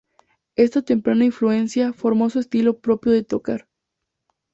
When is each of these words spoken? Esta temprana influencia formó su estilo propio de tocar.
Esta 0.55 0.81
temprana 0.81 1.25
influencia 1.25 1.93
formó 1.93 2.31
su 2.31 2.39
estilo 2.39 2.79
propio 2.79 3.11
de 3.11 3.23
tocar. 3.23 3.67